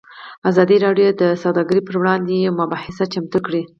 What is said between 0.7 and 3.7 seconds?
راډیو د سوداګري پر وړاندې یوه مباحثه چمتو کړې.